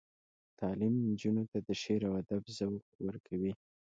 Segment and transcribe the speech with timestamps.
[0.59, 3.53] تعلیم نجونو ته د شعر او ادب ذوق ورکوي.